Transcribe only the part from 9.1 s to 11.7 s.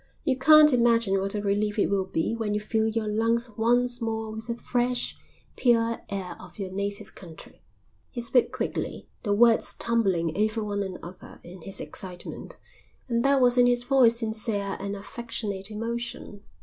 the words tumbling over one another in